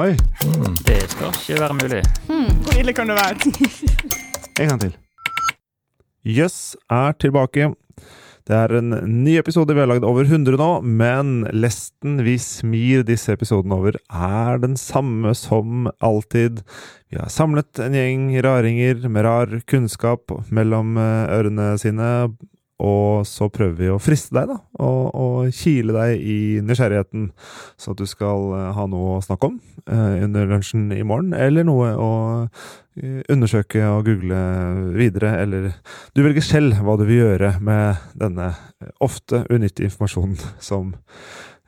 [0.00, 0.14] Oi,
[0.86, 2.00] Det skal ikke være mulig.
[2.64, 3.50] Hvor ille kan det være?
[4.62, 4.94] en gang til.
[6.24, 7.66] Jøss er tilbake.
[8.48, 8.94] Det er en
[9.24, 9.74] ny episode.
[9.76, 14.78] Vi har lagd over 100 nå, men lesten vi smir disse episodene over, er den
[14.80, 16.62] samme som alltid.
[17.12, 22.08] Vi har samlet en gjeng raringer med rar kunnskap mellom eh, ørene sine,
[22.80, 27.28] og så prøver vi å friste deg, da, og, og kile deg i nysgjerrigheten,
[27.80, 31.34] så at du skal eh, ha noe å snakke om eh, under lunsjen i morgen,
[31.36, 32.10] eller noe å
[32.96, 34.40] eh, undersøke og google
[34.96, 35.70] videre, eller
[36.16, 40.94] du velger selv hva du vil gjøre med denne eh, ofte unyttige informasjonen som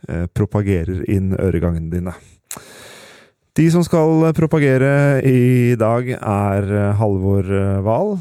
[0.08, 2.16] eh, propagerer inn øregangene dine.
[3.52, 7.52] De som skal propagere i dag, er eh, Halvor
[7.84, 8.14] Wahl.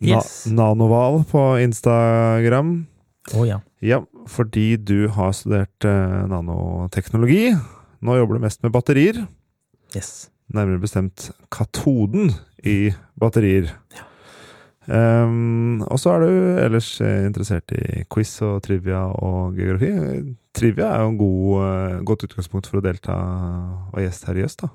[0.00, 0.44] Yes.
[0.46, 2.86] Na Nanoval på Instagram.
[3.34, 3.58] Å ja.
[3.84, 7.52] Ja, fordi du har studert eh, nanoteknologi.
[8.02, 9.24] Nå jobber du mest med batterier.
[9.94, 10.28] Yes.
[10.54, 12.30] Nærmere bestemt katoden
[12.64, 13.72] i batterier.
[14.88, 16.30] Ehm, og så er du
[16.64, 19.90] ellers eh, interessert i quiz og trivia og geografi.
[20.56, 23.16] Trivia er jo en god, eh, godt utgangspunkt for å delta
[23.92, 24.70] og gjest her i Øst, da.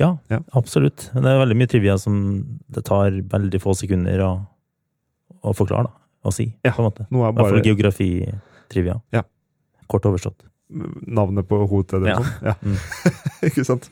[0.00, 0.40] Ja, Ja.
[0.58, 1.10] absolutt.
[1.12, 2.16] Det er veldig mye trivia som
[2.72, 4.30] det tar veldig få sekunder å,
[5.42, 5.98] å forklare, da.
[6.22, 7.06] Å si, Ja, på en måte.
[7.10, 9.00] Noe er bare geografi-trivia.
[9.14, 9.24] Ja.
[9.90, 10.44] Kort overstått.
[10.72, 12.08] navnet på hovedstedet.
[12.08, 12.16] Ja.
[12.16, 12.46] liksom.
[12.46, 12.54] Ja.
[12.62, 12.76] Mm.
[13.50, 13.90] Ikke sant?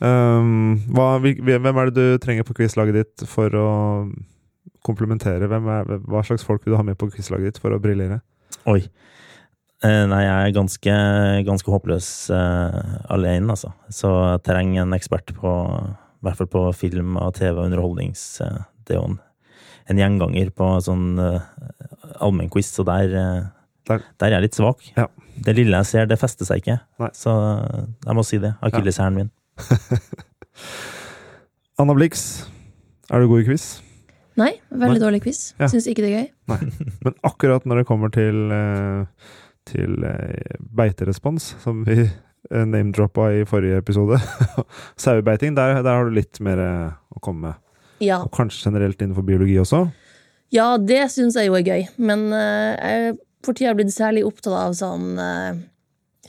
[0.00, 3.68] Um, hva, hvem er det du trenger på quizlaget ditt for å
[4.86, 5.48] komplementere?
[5.48, 8.22] Er, hva slags folk vil du ha med på quizlaget ditt for å briljere?
[8.70, 8.80] Oi.
[9.84, 10.96] Eh, nei, jeg er ganske,
[11.44, 13.74] ganske håpløs eh, alene, altså.
[13.92, 18.24] Så jeg trenger en ekspert på I hvert fall på film og TV og underholdnings...
[18.44, 18.62] Eh,
[19.84, 21.40] en, en gjenganger på sånn uh,
[22.24, 23.42] allmennquiz, så der, uh,
[23.88, 23.98] Der.
[24.20, 24.78] der er jeg litt svak.
[24.96, 25.06] Ja.
[25.44, 26.76] Det lille jeg ser, det fester seg ikke.
[27.02, 27.08] Nei.
[27.16, 28.52] Så eh, jeg må si det.
[28.62, 29.30] Akilleshælen min.
[31.82, 32.44] Anna Blix,
[33.10, 33.64] er du god i quiz?
[34.38, 35.02] Nei, veldig Nei.
[35.02, 35.40] dårlig quiz.
[35.58, 35.66] Ja.
[35.72, 36.28] Syns ikke det er gøy.
[37.02, 38.38] Men akkurat når det kommer til,
[39.66, 39.98] til
[40.78, 42.06] beiterespons, som vi
[42.50, 44.20] name-droppa i forrige episode,
[45.04, 46.58] sauebeiting, der, der har du litt mer
[47.10, 47.58] å komme med.
[48.02, 49.84] Ja, Og kanskje generelt innenfor biologi også.
[50.52, 54.24] ja det syns jeg jo er gøy, men uh, jeg er for tida blitt særlig
[54.24, 55.54] opptatt av sånn uh,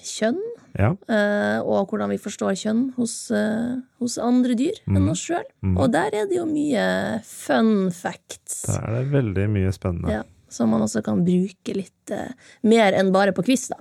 [0.04, 0.42] kjønn,
[0.76, 0.90] Ja.
[1.08, 5.10] Uh, og hvordan vi forstår kjønn hos, uh, hos andre dyr enn Mhm.
[5.14, 5.46] oss sjøl.
[5.64, 5.78] Mm.
[5.80, 10.12] Og der er det jo mye fun facts Der er det veldig mye spennende.
[10.12, 10.24] Ja.
[10.50, 12.12] som man også kan bruke litt
[12.64, 13.76] mer enn bare på quiz, da.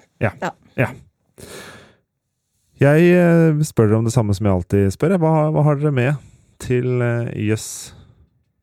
[2.81, 5.15] Jeg eh, spør dere om det samme som jeg alltid spør.
[5.23, 6.15] Hva, hva har dere med
[6.63, 7.69] til eh, jøss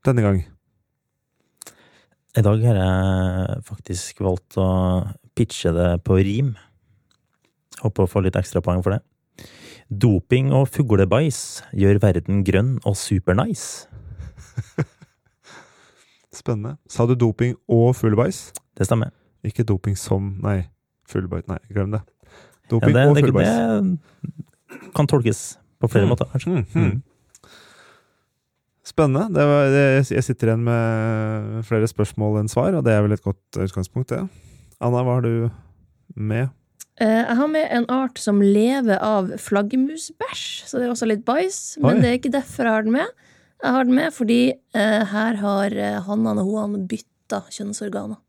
[0.06, 0.41] denne gang?
[2.38, 4.68] I dag har jeg faktisk valgt å
[5.35, 6.53] pitche det på rim.
[7.81, 9.02] Håper å få litt ekstrapoeng for det.
[9.91, 11.41] Doping og fuglebæsj
[11.75, 13.90] gjør verden grønn og supernice.
[16.31, 16.78] Spennende.
[16.88, 18.53] Sa du doping og fuglebæsj?
[18.79, 19.12] Det stemmer.
[19.44, 20.62] Ikke doping som Nei,
[21.12, 21.47] fuglebæsj.
[21.52, 22.02] Nei, glem det.
[22.72, 23.50] Ja, det, og fuglebæsj.
[23.52, 25.41] det kan tolkes
[25.81, 26.09] på flere Mm.
[26.13, 26.50] måter, kanskje.
[26.52, 27.02] Mm, mm.
[28.91, 29.29] Spennende.
[29.31, 33.16] Det var, det, jeg sitter igjen med flere spørsmål enn svar, og det er vel
[33.16, 34.25] et godt utgangspunkt, det.
[34.84, 35.50] Anna, hva har du
[36.19, 36.50] med?
[37.00, 41.24] Eh, Jeg har med en art som lever av flaggermusbæsj, så det er også litt
[41.28, 41.79] bæsj.
[41.81, 42.02] Men Oi.
[42.02, 43.16] det er ikke derfor jeg har den med.
[43.62, 48.19] Jeg har den med fordi eh, her har eh, hannene og hoene bytta kjønnsorganer.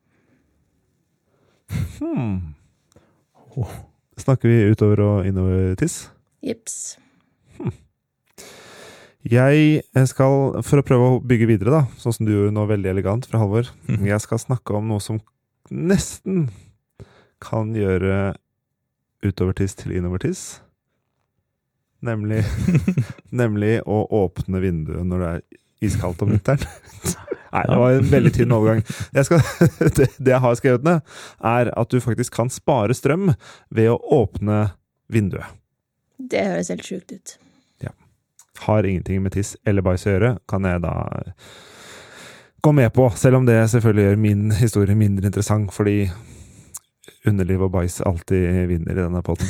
[1.98, 2.54] Hmm.
[4.20, 6.04] Snakker vi utover og innover tiss?
[6.44, 6.98] Jips.
[9.22, 12.90] Jeg skal, for å prøve å bygge videre, da, sånn som du gjorde nå veldig
[12.90, 15.20] elegant fra Halvor Jeg skal snakke om noe som
[15.70, 16.48] nesten
[17.42, 18.34] kan gjøre
[19.22, 20.60] utovertiss til innovertiss.
[22.02, 22.42] Nemlig,
[23.42, 25.44] nemlig å åpne vinduet når det er
[25.86, 26.66] iskaldt om vinteren.
[27.52, 28.82] Nei, det var en veldig tynn overgang.
[29.14, 29.42] Jeg skal,
[29.98, 31.14] det, det jeg har skrevet ned,
[31.52, 33.34] er at du faktisk kan spare strøm
[33.70, 34.64] ved å åpne
[35.12, 35.46] vinduet.
[36.18, 37.36] Det høres helt sjukt ut.
[38.66, 40.94] Har ingenting med tiss eller bæsj å gjøre, kan jeg da
[42.62, 43.08] gå med på.
[43.18, 46.10] Selv om det selvfølgelig gjør min historie mindre interessant, fordi
[47.28, 49.48] underliv og bæsj alltid vinner i denne poden.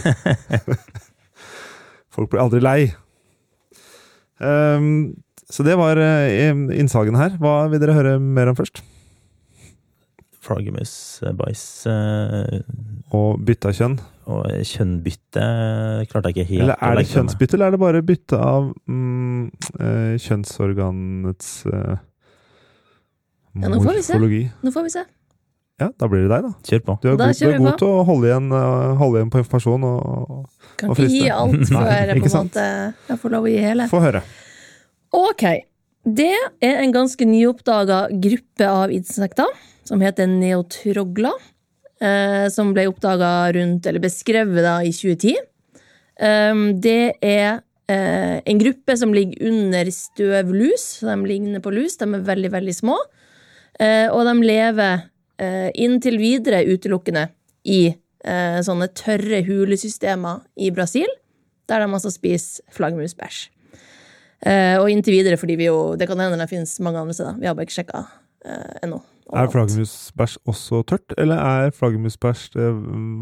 [2.15, 2.79] Folk blir aldri lei.
[4.43, 5.15] Um,
[5.53, 7.37] så det var innsagen her.
[7.41, 8.83] Hva vil dere høre mer om først?
[10.43, 10.93] Flaggermus,
[11.23, 11.33] eh,
[11.93, 12.61] eh,
[13.15, 13.99] Og bytte av kjønn?
[14.33, 15.43] og kjønnbytte
[16.11, 19.49] klarte jeg ikke helt Eller er det kjønnsbytte, eller er det bare bytte av mm,
[20.23, 23.63] kjønnsorganets kjønnsorganets morfologi?
[23.63, 24.13] Ja, nå får vi se.
[24.15, 24.43] morfologi?
[24.63, 25.03] Nå får vi se.
[25.83, 26.53] Ja, da blir det deg, da.
[26.69, 26.95] Kjør på.
[27.03, 27.75] Du er, Da god, du er god på.
[27.81, 30.47] til å holde igjen, uh, holde igjen på informasjon og
[30.79, 32.67] Kan Og ikke gi alt før jeg på en måte
[33.09, 33.89] jeg får lov å gi hele.
[33.91, 34.23] Få høre.
[35.19, 35.45] Ok.
[36.03, 36.35] Det
[36.65, 39.51] er en ganske nyoppdaga gruppe av insekter
[39.87, 41.31] som heter neotrogla.
[42.03, 45.37] Eh, som ble oppdaga rundt, eller beskrevet da, i 2010.
[46.23, 50.87] Um, det er eh, en gruppe som ligger under støvlus.
[51.07, 51.95] De ligner på lus.
[52.01, 52.99] De er veldig, veldig små.
[53.79, 55.07] Eh, og de lever
[55.39, 57.29] eh, inntil videre utelukkende
[57.71, 61.09] i eh, sånne tørre hulesystemer i Brasil,
[61.71, 63.47] der de altså spiser flaggermusbæsj.
[64.43, 67.39] Eh, og inntil videre, fordi vi jo Det kan hende det finnes mange andre steder.
[67.39, 68.05] Vi har bare ikke sjekka
[68.45, 68.99] eh, ennå.
[69.33, 72.69] Er flaggermusbæsj også tørt, eller er flaggermusbæsj det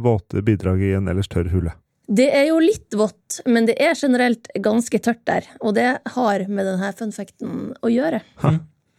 [0.02, 1.76] våte bidraget i en ellers tørr hule?
[2.10, 5.46] Det er jo litt vått, men det er generelt ganske tørt der.
[5.60, 8.24] Og det har med denne funfacten å gjøre.
[8.42, 8.56] Hæ.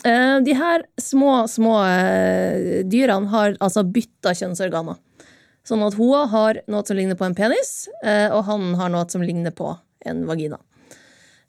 [0.08, 4.98] Eh, de her små, små eh, dyrene har altså bytta kjønnsorganer.
[5.68, 9.06] Sånn at hun har noe som ligner på en penis, eh, og han har noe
[9.12, 9.76] som ligner på
[10.10, 10.58] en vagina.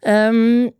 [0.06, 0.70] Um,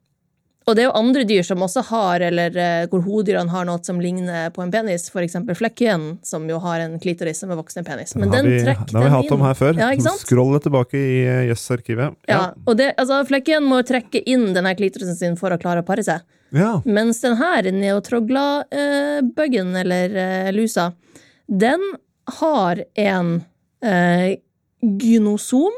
[0.62, 3.80] og det er jo andre dyr som også har, eller eh, hvor hoveddyrene har noe
[3.82, 7.80] som ligner på en penis, eksempel flekkhyenen, som jo har en klitoris som er voksen
[7.82, 8.14] en penis.
[8.14, 9.46] Men Den den vi, trekker den har vi hatt om inn.
[9.48, 9.72] her før.
[9.80, 9.88] Ja?
[10.20, 12.08] Skroll tilbake i uh, Jøss-arkivet.
[12.30, 15.88] Ja, og det, altså, Flekkhyenen må trekke inn denne klitorisen sin for å klare å
[15.88, 16.18] pare seg.
[16.54, 16.80] ja.
[16.86, 20.92] Mens den her neotrogla-buggen, eller eh, lusa,
[21.48, 21.80] den
[22.38, 23.42] har en
[23.82, 24.38] eh,
[24.80, 25.72] gynosom,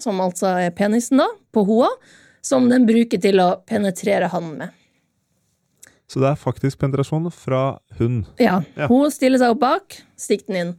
[0.00, 1.88] som altså er penisen da, på hoa,
[2.42, 4.78] som den bruker til å penetrere hannen med.
[6.10, 8.26] Så det er faktisk penetrasjon fra hund.
[8.42, 8.88] Ja, Ja.
[8.90, 10.72] Hun stiller seg opp bak, stikker den inn.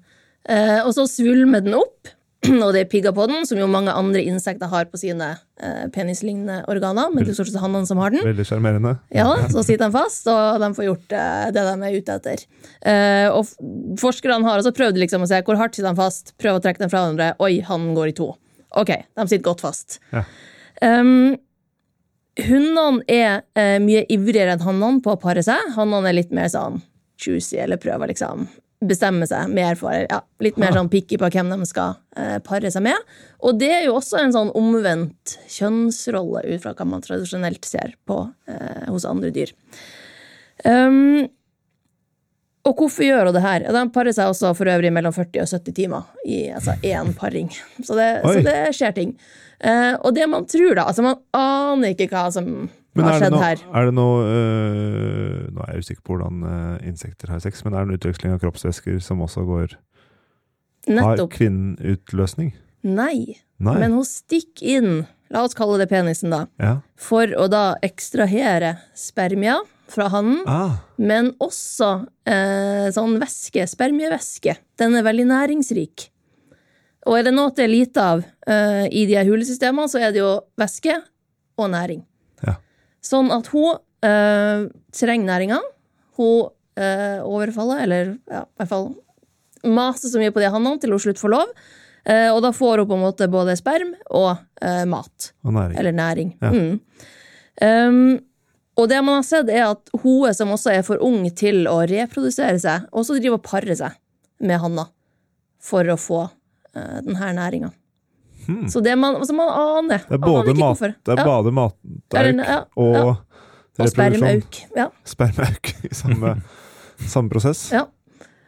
[0.46, 2.12] Eh, og så svulmer den opp,
[2.66, 5.30] og det er pigger på den, som jo mange andre insekter har på sine
[5.64, 8.22] eh, penislignende organer, men det er stort sett hannene som har den.
[8.28, 8.92] Veldig sjarmerende.
[9.16, 12.44] Ja, så sitter den fast, og de får gjort eh, det de er ute etter.
[12.92, 13.48] Eh, og
[14.04, 16.84] forskerne har også prøvd liksom å se hvor hardt sitter den fast, prøve å trekke
[16.84, 17.32] den fra hverandre.
[17.42, 18.34] Oi, han går i to.
[18.84, 19.98] Ok, de sitter godt fast.
[20.12, 20.28] Ja.
[20.84, 21.38] Um,
[22.42, 25.60] hundene er eh, mye ivrigere enn hannene på å pare seg.
[25.78, 26.82] Hannene er litt mer sånn
[27.22, 28.48] juicy, eller prøver liksom
[28.84, 30.82] bestemme seg mer for ja, Litt mer Ah.
[30.82, 32.98] sånn picky på hvem de skal eh, pare seg med.
[33.40, 37.94] Og det er jo også en sånn omvendt kjønnsrolle ut fra hva man tradisjonelt ser
[38.06, 39.54] på eh, hos andre dyr.
[40.66, 41.30] Um,
[42.64, 43.66] og hvorfor gjør hun det her?
[43.76, 47.50] De parer seg også for øvrig mellom 40 og 70 timer i altså én paring.
[47.84, 49.12] Så det, så det skjer ting.
[49.60, 52.48] Eh, og det man tror, da Altså, man aner ikke hva som
[52.96, 53.62] Men har skjedd noe, her.
[53.74, 57.74] er det noe øh, Nå er jeg usikker på hvordan øh, insekter har sex, men
[57.74, 59.76] er det en utveksling av kroppsvæsker som også går
[60.90, 61.32] Har Nettopp.
[61.38, 62.52] kvinnen utløsning?
[62.84, 63.40] Nei.
[63.64, 63.78] Nei.
[63.80, 64.90] Men hun stikker inn,
[65.32, 66.74] la oss kalle det penisen, da, ja.
[67.00, 69.62] for å da ekstrahere spermia
[69.94, 70.42] fra hannen.
[70.50, 71.92] Ah, men også
[72.30, 74.58] eh, sånn væske, spermievæske.
[74.82, 76.10] Den er veldig næringsrik.
[77.10, 80.16] Og er det noe det er lite av eh, i de her hulesystemene, så er
[80.16, 80.96] det jo væske
[81.60, 82.02] og næring.
[82.46, 82.58] Ja.
[83.04, 85.62] Sånn at hun eh, trenger næringa.
[86.18, 88.92] Hun eh, overfaller, eller ja, i hvert fall
[89.64, 91.52] maser så mye på de hannene til hun slutt får lov.
[92.04, 95.34] Eh, og da får hun på en måte både sperm og eh, mat.
[95.44, 95.78] og næring.
[95.80, 96.38] Eller næring.
[96.42, 96.52] Ja.
[96.52, 96.80] Mm.
[97.64, 98.20] Um,
[98.74, 101.84] og det man har sett, er at hoet som også er for ung til å
[101.90, 103.98] reprodusere seg, også driver og parer seg
[104.44, 104.88] med hanna
[105.64, 107.70] for å få uh, denne næringa.
[108.48, 108.66] Hmm.
[108.72, 111.24] Så det man, altså man aner Det er både, mat, det er ja.
[111.24, 113.14] både matauk ja, og ja.
[113.80, 114.58] Og spermauk.
[114.76, 114.90] Ja.
[115.08, 116.36] Spermauk i samme,
[117.10, 117.70] samme prosess.
[117.74, 117.88] ja.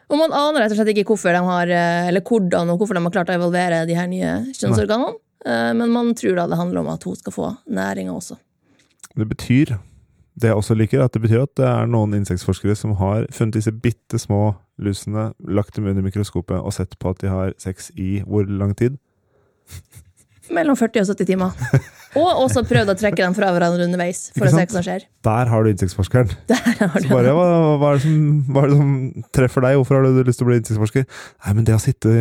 [0.06, 2.94] Og man aner rett og slett ikke hvorfor de har, eh, eller hvordan og hvorfor
[2.94, 5.16] de har klart å evolvere de her nye kjønnsorganene.
[5.16, 5.72] Nei.
[5.78, 8.38] Men man tror da det handler om at hun skal få næringa også.
[9.18, 9.74] Det betyr
[10.36, 13.24] det jeg også liker, er at det betyr at det er noen insektforskere som har
[13.32, 17.54] funnet disse bitte små lusene, lagt dem under mikroskopet og sett på at de har
[17.62, 18.98] sex i hvor lang tid?
[20.54, 21.68] Mellom 40 og 70 timer.
[22.16, 24.30] Og også prøvd å trekke dem fra hverandre underveis.
[24.36, 25.04] For å se hva som skjer.
[25.26, 25.68] Der har du
[26.80, 27.46] har Så bare, hva,
[27.80, 28.20] hva, er det som,
[28.54, 28.92] hva er det som
[29.36, 29.76] treffer deg?
[29.80, 31.06] Hvorfor har du lyst til å bli insektforsker?
[31.44, 32.12] Nei, men det å sitte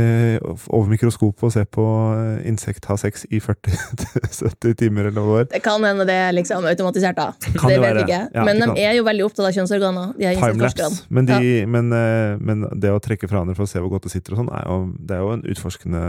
[0.68, 1.86] over mikroskopet og se på
[2.18, 5.50] eh, insekt ha sex i 40-70 timer eller noe år.
[5.54, 7.54] Det kan hende det er liksom automatisert, da.
[7.56, 8.24] Kan det jo vet vi ikke.
[8.36, 8.82] Ja, Men de kan.
[8.90, 10.16] er jo veldig opptatt av kjønnsorganer.
[10.20, 10.92] De er Timelapse.
[11.08, 14.10] Men, de, men, eh, men det å trekke fra hverandre for å se hvor godt
[14.10, 16.04] det sitter og sånn, det er jo en utforskende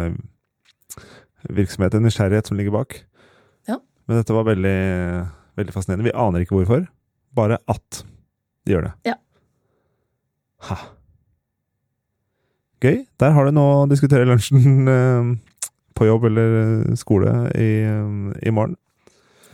[1.54, 2.98] virksomhet, en nysgjerrighet som ligger bak.
[3.68, 3.78] Ja.
[4.06, 4.76] Men dette var veldig,
[5.58, 6.08] veldig fascinerende.
[6.08, 6.86] Vi aner ikke hvorfor,
[7.36, 8.02] bare at
[8.66, 8.94] de gjør det.
[9.12, 9.16] Ja.
[10.70, 10.78] Ha.
[12.82, 13.04] Gøy.
[13.20, 15.30] Der har du noe å diskutere i lunsjen eh,
[15.96, 18.10] på jobb eller eh, skole i, eh,
[18.46, 18.76] i morgen.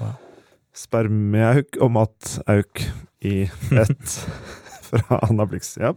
[0.00, 0.16] Wow.
[0.76, 2.86] Spermieauk og matauk
[3.22, 3.36] i
[3.84, 4.16] ett
[4.88, 5.76] fra Anna Blix.
[5.80, 5.94] Ja.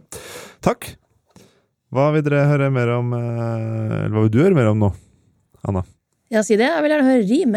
[0.64, 0.94] Takk.
[1.94, 4.92] Hva vil dere høre mer om eh, Eller hva vil du høre mer om nå,
[5.66, 5.82] Anna?
[6.32, 6.66] Ja, si det.
[6.72, 7.56] Jeg vil gjerne høre rim.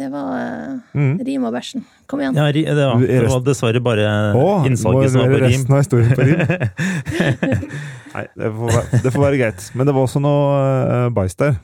[0.00, 1.18] Det var uh, Mm.
[1.26, 1.82] rim og bæsjen.
[2.08, 2.34] Kom igjen.
[2.36, 5.50] Ja, ri- det var, det var dessverre bare Åh, innsalget som var på rim.
[5.50, 6.40] resten av historien på rim?
[8.14, 9.66] Nei, det får, være, det får være greit.
[9.76, 11.58] Men det var også noe uh, bæsj der.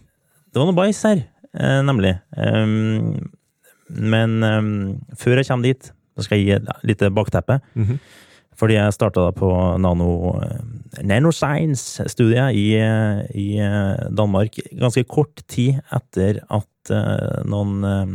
[0.52, 1.22] Det var noe bæsj her,
[1.58, 2.12] eh, nemlig.
[2.36, 3.30] Um,
[3.88, 4.70] men um,
[5.20, 7.58] før jeg kommer dit, så skal jeg gi et lite bakteppe.
[7.76, 7.98] Mhm.
[8.56, 9.50] Fordi jeg starta på
[9.82, 10.36] nano,
[11.04, 12.68] nanoscience-studiet i,
[13.36, 18.14] i eh, Danmark ganske kort tid etter at uh, noen uh,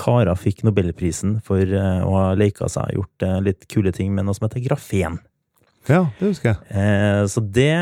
[0.00, 4.26] karer fikk nobelprisen for uh, å ha leka seg og gjort litt kule ting med
[4.26, 5.20] noe som heter grafen.
[5.88, 6.58] Ja, det husker jeg.
[6.76, 7.72] Eh, så det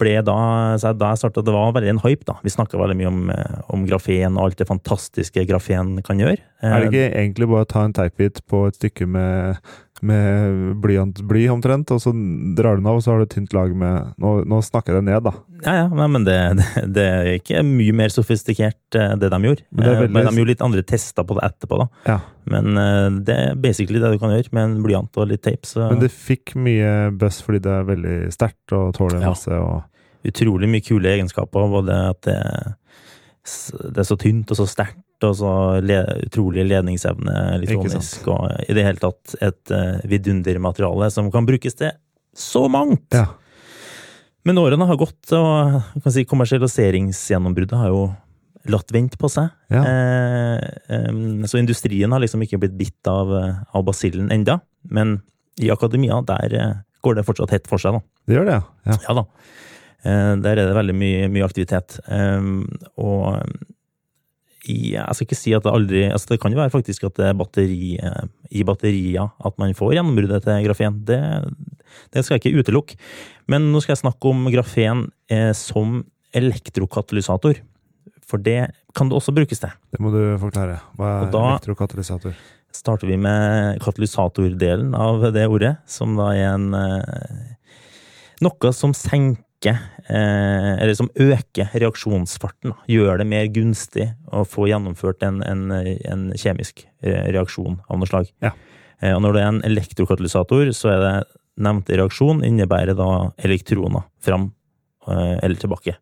[0.00, 0.36] ble da
[0.78, 2.36] så Da jeg startet, Det var veldig en hype, da.
[2.44, 3.20] Vi snakka veldig mye om,
[3.74, 6.38] om grafen og alt det fantastiske grafen kan gjøre.
[6.62, 9.72] Er det ikke egentlig bare å ta en teipbit på et stykke med,
[10.06, 12.12] med blyantbly omtrent, og så
[12.56, 14.94] drar du den av, og så har du et tynt lag med Nå, nå snakker
[14.94, 15.32] jeg det ned, da.
[15.66, 19.40] Ja, ja, nei, men det, det, det er ikke mye mer sofistikert, eh, det de
[19.48, 19.64] gjorde.
[19.70, 21.88] Men Eh, veldig- Men de gjorde litt andre tester på det etterpå, da.
[22.06, 22.18] Ja.
[22.50, 25.66] Men eh, det er basically det du kan gjøre med en blyant og litt tape.
[25.68, 29.28] Så Men det fikk mye buzz fordi det er veldig sterkt og tåler Ja.
[29.34, 29.52] masse.
[29.52, 29.82] og
[30.24, 31.68] utrolig mye kule egenskaper.
[31.72, 32.36] Både at det,
[33.94, 35.52] det er så tynt og så sterkt, og så
[35.84, 38.28] le, utrolig ledningsevne elektronisk.
[38.32, 41.92] Og i det hele tatt et uh, vidundermateriale som kan brukes til
[42.36, 43.10] så mangt!
[43.14, 43.26] Ja.
[44.46, 48.04] Men årene har gått, og si kommersialiseringsgjennombruddet har jo
[48.70, 49.50] latt vente på seg.
[49.72, 49.82] Ja.
[49.84, 54.58] Eh, um, så industrien har liksom ikke blitt bitt av, eh, av basillen enda,
[54.88, 55.18] men
[55.60, 58.02] i akademia, der eh, går det fortsatt hett for seg, da.
[58.28, 58.92] Det gjør det, ja.
[58.92, 58.98] ja.
[59.08, 59.26] Ja da.
[60.04, 61.98] Eh, Der er det veldig mye, mye aktivitet.
[62.08, 62.64] Um,
[63.00, 63.42] og
[64.70, 67.04] um, i, jeg skal ikke si at det aldri altså Det kan jo være faktisk
[67.08, 71.00] at det er batteri, eh, i batterier at man får gjennombruddet til grafen.
[71.04, 71.20] Det,
[72.14, 72.96] det skal jeg ikke utelukke.
[73.50, 76.04] Men nå skal jeg snakke om grafen eh, som
[76.36, 77.58] elektrokatalysator.
[78.30, 79.72] For det kan det også brukes til.
[79.90, 80.78] Det må du forklare.
[80.98, 82.34] Hva er Og da- elektrokatalysator?
[82.72, 87.46] starter vi med katalysatordelen av det ordet, som da er en eh,
[88.40, 92.74] Noe som senker eh, Eller som øker reaksjonsfarten.
[92.90, 98.30] Gjør det mer gunstig å få gjennomført en, en, en kjemisk reaksjon av noe slag.
[98.44, 98.54] Ja.
[99.00, 101.14] Eh, og når det er en elektrokatalysator, så er det
[101.60, 103.10] nevnte reaksjon innebærer da
[103.44, 104.50] elektroner fram
[105.08, 105.98] eh, eller tilbake.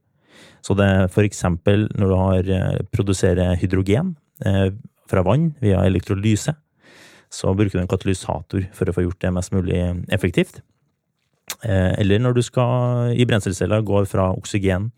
[0.62, 2.48] Så det er eksempel når du har
[2.92, 4.16] produserer hydrogen
[5.08, 6.52] fra vann via elektrolyse,
[7.30, 9.78] så bruker du en katalysator for å få gjort det mest mulig
[10.14, 10.60] effektivt.
[11.64, 14.90] Eh, Eller når du skal i brenselceller gå fra oksygen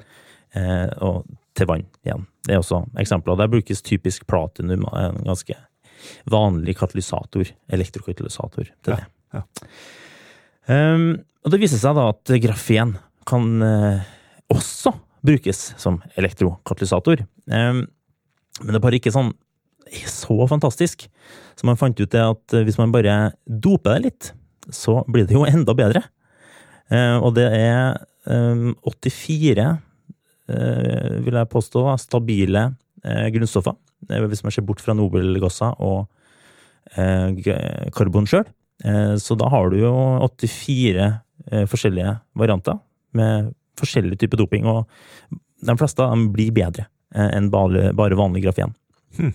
[0.55, 1.25] eh, og
[1.57, 2.27] til vann igjen.
[2.47, 3.39] Det er også eksempler.
[3.39, 5.57] Der brukes typisk platinum, en ganske
[6.31, 9.05] vanlig katalysator, elektrokatalysator, til det.
[9.37, 9.43] ja.
[10.71, 12.95] Um, og det viser seg da at grafen
[13.29, 14.09] kan eh,
[14.53, 14.93] også
[15.27, 17.25] brukes som elektrokatalysator.
[17.51, 17.87] Um,
[18.61, 19.33] men det er bare ikke sånn
[20.07, 21.09] så fantastisk.
[21.59, 24.31] Så man fant ut det at hvis man bare doper det litt,
[24.71, 26.05] så blir det jo enda bedre.
[26.91, 29.67] Eh, og det er eh, 84,
[30.51, 32.71] eh, vil jeg påstå, stabile
[33.05, 33.77] eh, grunnstoffer.
[34.11, 36.09] Hvis man ser bort fra Nobelgasser og
[37.95, 38.47] karbon sjøl.
[39.21, 39.93] Så da har du jo
[40.25, 42.81] 84 eh, forskjellige varianter
[43.15, 44.89] med forskjellig type doping, og
[45.61, 48.73] de fleste dem blir bedre enn bare, vanlig grafen.
[49.19, 49.33] Hm.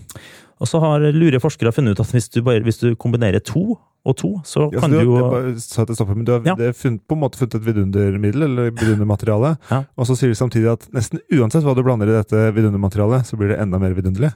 [0.60, 3.76] Og så har lure forskere funnet ut at hvis du, bare, hvis du kombinerer to
[4.06, 6.54] og to, så Ja, kan du, du jo bare, så stopper, du har Ja.
[6.54, 9.82] det funnet, på en måte funnet et vidundermiddel, eller vidundermateriale, Ja.
[9.98, 13.36] og så sier de samtidig at nesten uansett hva du blander i dette vidundermaterialet, så
[13.36, 14.30] blir det enda mer vidunderlig.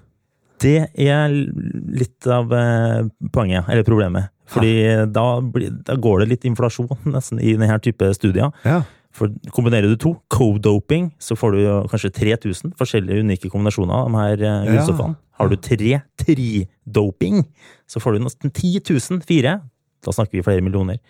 [0.60, 4.28] Det er litt av eh, poenget, eller problemet.
[4.50, 8.50] Fordi da, blir, da går det litt inflasjon nesten i denne type studier.
[8.66, 8.82] Ja.
[9.14, 14.18] For kombinerer du to, co-doping, så får du kanskje 3000 forskjellige unike kombinasjoner av de
[14.18, 14.74] her grunnstoffene.
[14.74, 15.16] grunnstoffene.
[15.40, 17.42] Har du tre tri-doping,
[17.88, 19.56] så får du nesten 10 000, fire.
[20.04, 21.00] Da snakker vi flere millioner.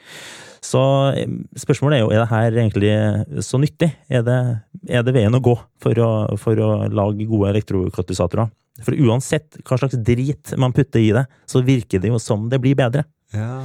[0.65, 0.81] Så
[1.17, 3.91] eh, spørsmålet er jo, er det her egentlig så nyttig?
[4.13, 4.39] Er det,
[4.91, 6.11] er det veien å gå for å,
[6.41, 8.51] for å lage gode elektrokatalysatorer?
[8.85, 12.61] For uansett hva slags drit man putter i det, så virker det jo som det
[12.63, 13.05] blir bedre.
[13.35, 13.61] Ja.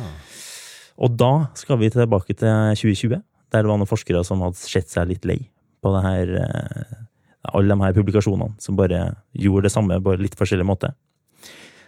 [0.95, 3.19] Og da skal vi tilbake til 2020,
[3.51, 5.41] der det var noen forskere som hadde sett seg litt lei
[5.83, 6.95] på det her, eh,
[7.53, 9.01] alle de her publikasjonene, som bare
[9.33, 10.93] gjorde det samme på litt forskjellig måte.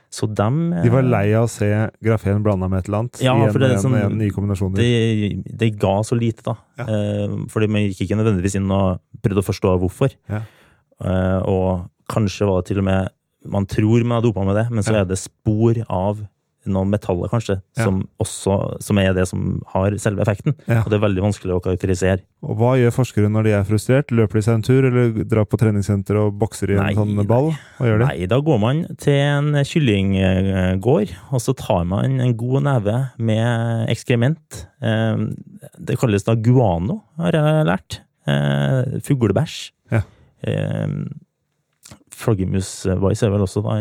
[0.10, 1.68] Så dem eh, De var lei av å se
[2.04, 4.80] grafen blanda med et eller annet Ja, en, for det er en, sånn- en, kombinasjoner.
[4.80, 6.56] det, det ga så lite, da.
[6.80, 6.86] Ja.
[6.88, 10.16] Eh, fordi man gikk ikke nødvendigvis inn og prøvde å forstå hvorfor.
[10.32, 10.46] Ja.
[11.04, 13.12] Eh, og kanskje var det til og med
[13.52, 16.24] Man tror man har dopa med det, men så er det spor av
[16.72, 17.84] noen metaller, kanskje, Ja.
[17.86, 20.56] som også som er det som har selve effekten.
[20.68, 20.82] Ja.
[20.84, 22.22] Og det er veldig vanskelig å karakterisere.
[22.44, 24.12] Og hva gjør forskere når de er frustrert?
[24.12, 27.28] Løper de seg en tur, eller drar på treningssenter og bokser i en Nei, sånn
[27.28, 27.52] ball?
[27.80, 28.06] Hva gjør de?
[28.12, 33.88] Nei, da går man til en kyllinggård, og så tar man en god neve med
[33.90, 34.66] ekskrement.
[34.82, 35.18] Eh,
[35.80, 38.00] Det kalles da guano, har jeg lært.
[38.28, 39.72] Eh, Fuglebæsj.
[39.92, 40.02] Ja.
[40.44, 40.88] Eh,
[42.18, 43.76] Flaggermusveis er vel også da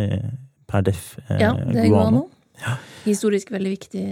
[0.68, 2.26] per def Ja, det er guano.
[3.06, 4.04] Historisk veldig viktig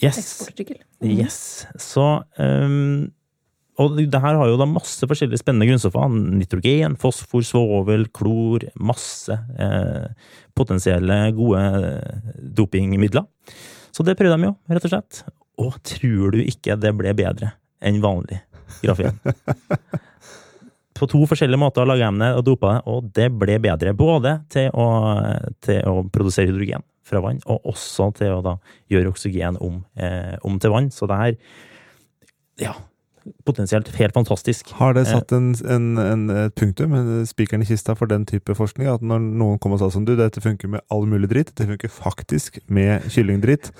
[0.00, 0.16] Yes.
[0.16, 0.78] eksportartikkel.
[1.04, 1.66] Yes.
[1.76, 2.04] Så
[2.38, 3.10] um,
[3.80, 6.08] Og det her har jo da masse forskjellige spennende grunnstoffer.
[6.36, 8.66] Nitrogen, fosfor, svovel, klor.
[8.76, 10.10] Masse eh,
[10.56, 13.24] potensielle gode eh, dopingmidler.
[13.88, 15.22] Så det prøvde de jo, rett og slett.
[15.60, 18.42] Og tror du ikke det ble bedre enn vanlig
[18.82, 19.16] grafen?
[21.00, 23.96] På to forskjellige måter laga de det og dopa det, og det ble bedre.
[23.96, 24.88] Både til å,
[25.64, 28.56] til å produsere hydrogen fra vann, og også til å da
[28.92, 30.90] gjøre oksygen om, eh, om til vann.
[30.94, 31.36] Så det er
[32.60, 32.74] ja,
[33.44, 34.70] potensielt helt fantastisk.
[34.78, 35.12] Har det Eh.
[35.12, 36.94] satt en, en, en, et punktum,
[37.28, 38.88] spikeren i kista, for den type forskning?
[38.88, 41.66] At når noen kommer og sa som du, dette funker med all mulig dritt, det
[41.68, 43.72] funker faktisk med kyllingdritt,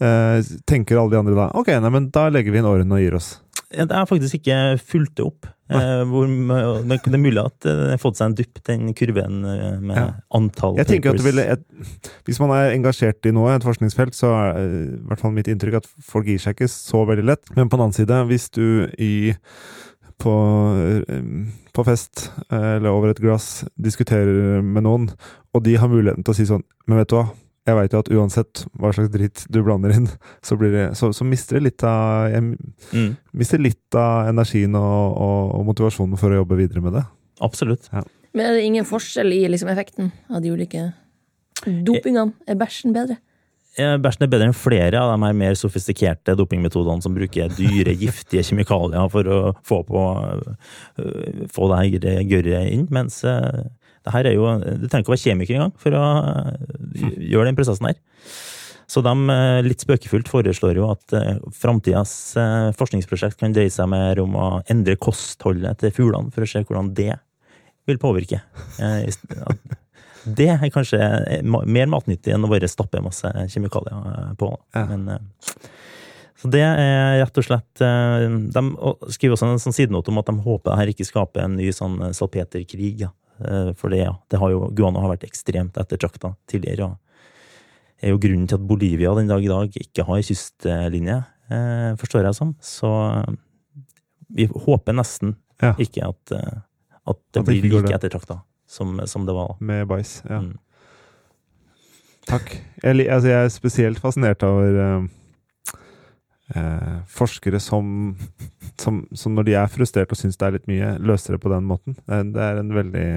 [0.00, 3.04] eh, tenker alle de andre da ok, nei, men da legger vi inn årene og
[3.04, 3.36] gir oss.
[3.68, 5.48] Det er faktisk ikke fulgt det opp.
[5.68, 9.74] Eh, hvor, det er mulig at det har fått seg en dupp, den kurven eh,
[9.84, 10.06] med Ja.
[10.32, 11.20] antall Jeg papers.
[11.26, 11.64] ville, et,
[12.24, 15.50] Hvis man er engasjert i noe, et forskningsfelt, så er eh, i hvert fall mitt
[15.52, 17.52] inntrykk at folk gir seg ikke så veldig lett.
[17.56, 19.34] Men på den annen side, hvis du i
[20.18, 20.32] på,
[21.04, 25.10] eh, på fest eh, eller over et glass diskuterer med noen,
[25.52, 27.26] og de har muligheten til å si sånn Men vet du hva,
[27.68, 30.08] jeg veit jo at uansett hva slags dritt du blander inn,
[30.44, 34.76] så, blir det, så, så mister det litt av Jeg mm, mister litt av energien
[34.78, 37.04] og, og, og motivasjonen for å jobbe videre med det.
[37.44, 37.90] Absolutt.
[38.34, 40.90] Men er det ingen forskjell i liksom, effekten av de ulike
[41.64, 42.34] dopingene?
[42.48, 43.20] Er bæsjen bedre?
[43.78, 48.42] Bæsjen er bedre enn flere av de her mer sofistikerte dopingmetodene som bruker dyre, giftige
[48.48, 50.04] kjemikalier for å få, på,
[50.98, 53.68] øh, få det her gørret inn, mens øh,
[54.08, 57.50] det her er jo Du trenger ikke å være kjemiker engang for å øh, gjøre
[57.50, 58.00] den prosessen her.
[58.88, 63.90] Så de øh, litt spøkefullt foreslår jo at øh, framtidas øh, forskningsprosjekt kan dreie seg
[63.92, 67.12] mer om å endre kostholdet til fuglene, for å se hvordan det
[67.88, 68.40] vil påvirke.
[68.80, 69.04] Eh,
[70.28, 70.98] Det er kanskje
[71.46, 74.50] mer matnyttig enn å bare stappe masse kjemikalier eh, på.
[74.76, 74.82] Ja.
[74.90, 75.68] Men, eh,
[76.38, 78.62] så det er rett og slett eh, De
[79.14, 81.70] skriver også en sånn sidenote om at de håper det her ikke skaper en ny
[81.74, 82.92] sånn eh, salpeterkrig.
[83.06, 83.12] Ja.
[83.40, 86.84] Eh, For det, ja, det har jo, guano har vært ekstremt ettertrakta tidligere.
[86.92, 86.98] og
[88.02, 91.16] er jo grunnen til at Bolivia den dag i dag ikke har kystlinje,
[91.50, 92.54] eh, forstår jeg som.
[92.62, 92.86] Så
[93.26, 93.34] eh,
[94.30, 95.72] vi håper nesten Ja.
[95.74, 99.56] ikke at, at det At blir det like ettertrakta som, som det var.
[99.60, 100.22] Med bæsj.
[100.30, 100.38] Ja.
[100.40, 100.58] Mm.
[102.28, 102.52] Takk.
[102.84, 105.08] Jeg, altså jeg er spesielt fascinert over
[106.54, 108.16] eh, eh, forskere som,
[108.80, 111.52] som, som når de er frustrert og syns det er litt mye, løser det på
[111.52, 111.98] den måten.
[112.06, 113.08] Det er, det er en veldig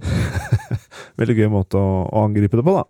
[1.20, 2.86] Veldig gøy måte å, å angripe det på, da.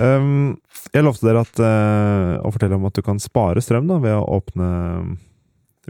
[0.00, 0.54] Um,
[0.94, 4.16] jeg lovte dere at, uh, å fortelle om at du kan spare strøm da, ved
[4.16, 4.68] å åpne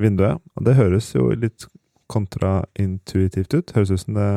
[0.01, 0.41] vinduet.
[0.57, 1.69] Og det høres jo litt
[2.11, 3.73] kontraintuitivt ut.
[3.77, 4.31] Høres ut som det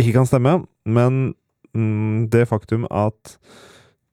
[0.00, 0.56] ikke kan stemme.
[0.84, 1.34] Men
[1.76, 3.36] mm, det faktum at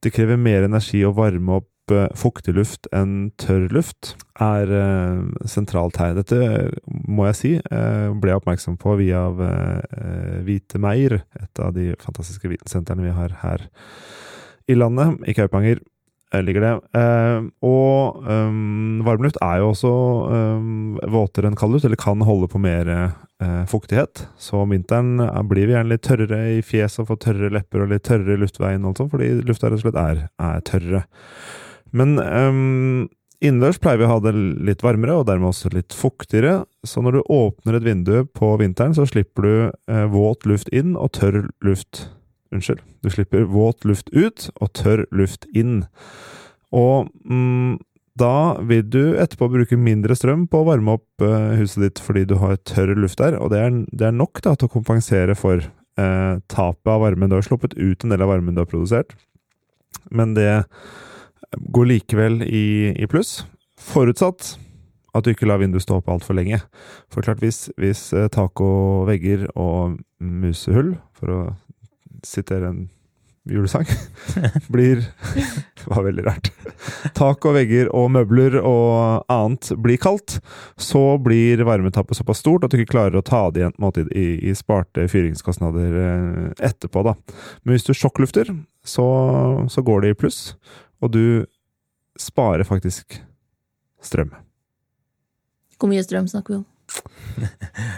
[0.02, 5.22] det krever mer energi å varme opp eh, fuktig luft enn tørr luft, er eh,
[5.50, 6.16] sentralt her.
[6.18, 11.74] Dette må jeg si, eh, ble jeg oppmerksom på via eh, Hvite Meir, et av
[11.78, 13.70] de fantastiske vitensentrene vi har her
[14.72, 15.20] i landet.
[15.28, 15.82] I Kaupanger
[16.40, 17.00] ligger det.
[17.00, 19.92] Eh, og um, varmluft er jo også
[20.32, 24.26] um, våtere enn kaldluft, eller kan holde på mer eh, fuktighet.
[24.40, 27.92] Så om vinteren blir vi gjerne litt tørrere i fjeset og får tørre lepper og
[27.92, 31.04] litt tørrere i luftveien, og sånt, fordi lufta rett og slett er, er tørrere.
[31.98, 33.10] Men um,
[33.42, 36.62] innendørs pleier vi å ha det litt varmere, og dermed også litt fuktigere.
[36.88, 39.54] Så når du åpner et vindu på vinteren, så slipper du
[39.92, 42.08] eh, våt luft inn og tørr luft
[42.52, 42.82] Unnskyld.
[43.00, 45.86] Du slipper våt luft ut og tørr luft inn.
[46.76, 47.78] Og mm,
[48.20, 52.26] da vil du etterpå bruke mindre strøm på å varme opp eh, huset ditt fordi
[52.28, 55.38] du har tørr luft der, og det er, det er nok da, til å kompensere
[55.40, 57.32] for eh, tapet av varmen.
[57.32, 59.16] Du har sluppet ut en del av varmen du har produsert,
[60.12, 60.50] men det
[61.60, 63.42] går likevel i, i pluss,
[63.82, 64.56] forutsatt
[65.12, 66.62] at du ikke lar vinduet stå oppe altfor lenge.
[67.12, 71.42] For klart, hvis, hvis eh, tak og vegger og musehull, for å
[72.28, 72.82] sitere en
[73.50, 73.88] julesang,
[74.74, 75.02] blir
[75.82, 76.52] Det var veldig rart.
[77.18, 80.38] Tak og vegger og møbler og annet blir kaldt,
[80.78, 84.28] så blir varmetappet såpass stort at du ikke klarer å ta det igjen måte, i,
[84.46, 87.04] i sparte fyringskostnader eh, etterpå.
[87.10, 87.18] da.
[87.64, 88.54] Men hvis du sjokklufter,
[88.86, 89.08] så,
[89.74, 90.54] så går det i pluss,
[91.02, 91.24] og du
[92.20, 93.18] sparer faktisk
[94.04, 94.32] strøm.
[95.80, 96.68] Hvor mye strøm snakker vi om?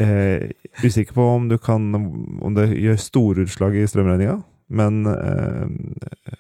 [0.03, 0.51] Eh,
[0.83, 4.35] usikker på om du kan Om det gjør store utslag i strømregninga,
[4.69, 6.35] men eh,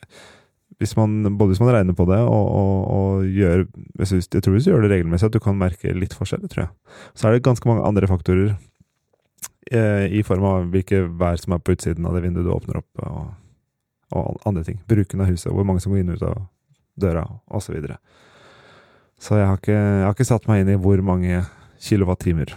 [0.81, 3.63] hvis man, både hvis man regner på det og, og, og gjør
[3.99, 6.45] Jeg synes- jeg tror hvis du gjør det regelmessig, at du kan merke litt forskjell,
[6.49, 6.71] tror jeg.
[7.17, 8.53] Så er det ganske mange andre faktorer
[9.71, 12.81] eh, i form av hvilke vær som er på utsiden av det vinduet du åpner
[12.83, 13.33] opp, og,
[14.13, 14.79] og andre ting.
[14.89, 16.43] Bruken av huset, hvor mange som går inn og ut av
[17.01, 17.65] døra, osv.
[17.67, 17.97] Så, videre.
[19.19, 21.41] så jeg har, ikke, jeg har ikke satt meg inn i hvor mange
[21.83, 22.53] kilowattimer.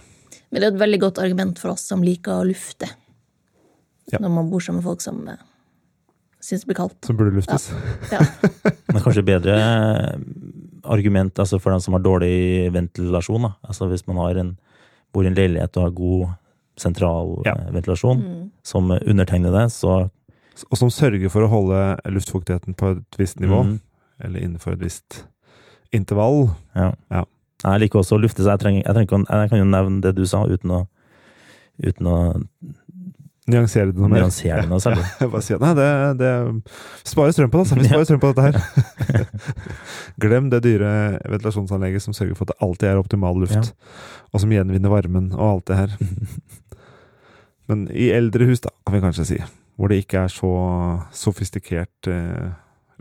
[0.53, 2.87] Men det er et veldig godt argument for oss som liker å lufte.
[4.13, 4.21] Ja.
[4.23, 5.41] Når man bor sammen med folk som eh,
[6.47, 6.99] syns det blir kaldt.
[7.09, 7.71] som burde luftes.
[8.13, 8.21] Ja.
[8.93, 9.57] Men kanskje bedre
[10.87, 13.49] argument altså for den som har dårlig ventilasjon.
[13.49, 13.55] Da.
[13.67, 14.53] Altså hvis man har en,
[15.15, 16.27] bor i en leilighet og har god
[16.79, 17.55] sentral Ja.
[17.57, 18.51] eh, ventilasjon, Mm.
[18.63, 20.11] som undertegnede, så
[20.71, 23.81] Og som sørger for å holde luftfuktigheten på et visst nivå, Mm.
[24.25, 25.25] eller innenfor et visst
[25.93, 26.51] intervall.
[26.75, 26.93] Ja.
[27.13, 27.25] Ja.
[27.65, 30.15] Jeg liker også å lufte, så jeg, trenger, jeg, trenger, jeg kan jo nevne det
[30.17, 30.87] du sa, uten å,
[31.83, 32.19] uten å
[33.47, 34.25] Nyansere det noe mer.
[34.25, 35.05] nyansere det noe særlig.
[35.23, 35.87] Ja, bare sier nei, det,
[36.19, 36.31] det
[37.07, 37.77] Sparer strøm på det, altså.
[37.79, 39.29] Vi sparer strøm på dette her.
[40.25, 43.55] Glem det dyre ventilasjonsanlegget som sørger for at det alltid er optimal luft.
[43.55, 43.63] Ja.
[44.35, 45.95] Og som gjenvinner varmen og alt det her.
[47.71, 49.39] Men i eldre hus, da, kan vi kanskje si,
[49.77, 50.53] hvor det ikke er så
[51.15, 52.53] sofistikert eh,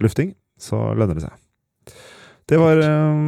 [0.02, 1.96] lufting, så lønner det seg.
[2.52, 3.22] Det var eh,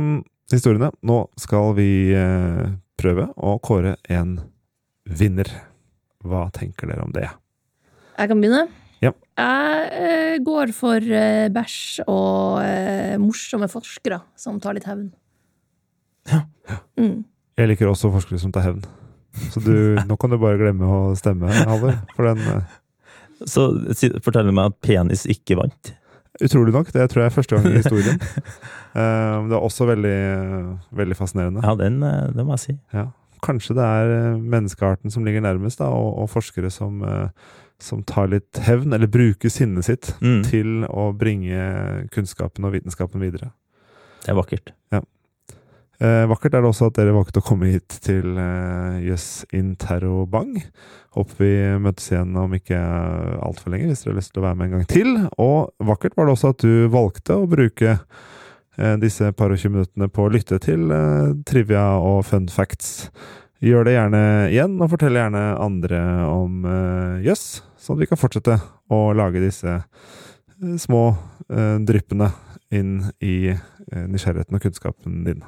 [0.51, 0.91] historiene.
[1.07, 2.65] Nå skal vi eh,
[2.99, 4.37] prøve å kåre en
[5.07, 5.49] vinner.
[6.27, 7.29] Hva tenker dere om det?
[8.17, 8.67] Jeg kan begynne.
[9.03, 9.13] Ja.
[9.37, 15.11] Jeg eh, går for eh, bæsj og eh, morsomme forskere som tar litt hevn.
[16.27, 16.41] Ja.
[16.99, 17.21] Mm.
[17.57, 18.81] Jeg liker også forskere som tar hevn.
[19.53, 19.73] Så du,
[20.09, 22.01] nå kan du bare glemme å stemme, Halvor.
[22.17, 22.65] For den
[23.45, 25.93] Så forteller fortell meg at penis ikke vant.
[26.41, 26.91] Utrolig nok.
[26.93, 28.19] Det tror jeg er første gang i historien.
[28.97, 30.17] Eh, det er også veldig,
[30.97, 31.63] veldig fascinerende.
[31.65, 32.75] Ja, den, eh, det må jeg si.
[32.93, 33.07] Ja.
[33.45, 37.01] Kanskje det er eh, menneskearten som ligger nærmest, da, og, og forskere som,
[37.81, 43.21] som tar litt hevn, eller bruker sinnet sitt Mm, til å bringe kunnskapen og vitenskapen
[43.21, 43.51] videre.
[44.25, 44.73] det er vakkert.
[45.97, 48.37] Eh, vakkert er det også at dere valgte å komme hit til
[49.01, 50.59] Jøss eh, Interrobang.
[51.17, 52.77] Håper vi møtes igjen om ikke
[53.41, 55.09] altfor lenge, hvis dere har lyst til å være med en gang til.
[55.41, 59.73] Og vakkert var det også at du valgte å bruke eh, disse par og 20
[59.73, 63.09] minuttene på å lytte til eh, trivia og fun facts.
[63.65, 68.21] Gjør det gjerne igjen, og fortell gjerne andre om eh, Jøss, sånn at vi kan
[68.21, 68.61] fortsette
[68.93, 71.07] å lage disse eh, små
[71.49, 72.29] eh, dryppene
[72.69, 75.47] inn i eh, nysgjerrigheten og kunnskapen din.